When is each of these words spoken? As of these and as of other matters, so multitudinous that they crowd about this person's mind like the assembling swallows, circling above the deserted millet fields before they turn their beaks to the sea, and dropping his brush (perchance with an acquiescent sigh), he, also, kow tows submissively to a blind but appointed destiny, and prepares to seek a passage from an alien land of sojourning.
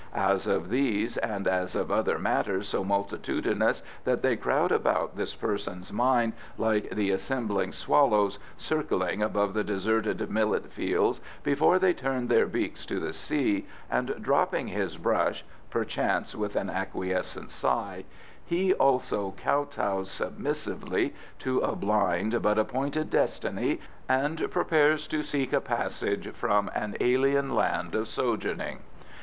As 0.15 0.47
of 0.47 0.69
these 0.69 1.17
and 1.17 1.47
as 1.47 1.75
of 1.75 1.91
other 1.91 2.17
matters, 2.17 2.67
so 2.67 2.83
multitudinous 2.83 3.83
that 4.03 4.23
they 4.23 4.35
crowd 4.35 4.71
about 4.71 5.15
this 5.15 5.35
person's 5.35 5.93
mind 5.93 6.33
like 6.57 6.89
the 6.89 7.11
assembling 7.11 7.71
swallows, 7.71 8.39
circling 8.57 9.21
above 9.21 9.53
the 9.53 9.63
deserted 9.63 10.27
millet 10.31 10.71
fields 10.71 11.21
before 11.43 11.77
they 11.77 11.93
turn 11.93 12.29
their 12.29 12.47
beaks 12.47 12.83
to 12.87 12.99
the 12.99 13.13
sea, 13.13 13.67
and 13.91 14.15
dropping 14.23 14.69
his 14.69 14.97
brush 14.97 15.45
(perchance 15.69 16.33
with 16.33 16.55
an 16.55 16.71
acquiescent 16.71 17.51
sigh), 17.51 18.03
he, 18.43 18.73
also, 18.73 19.35
kow 19.37 19.65
tows 19.65 20.09
submissively 20.09 21.13
to 21.37 21.59
a 21.59 21.75
blind 21.75 22.41
but 22.41 22.57
appointed 22.57 23.11
destiny, 23.11 23.79
and 24.09 24.49
prepares 24.49 25.07
to 25.07 25.21
seek 25.21 25.53
a 25.53 25.61
passage 25.61 26.27
from 26.33 26.71
an 26.73 26.97
alien 26.99 27.53
land 27.53 27.93
of 27.93 28.07
sojourning. 28.07 28.79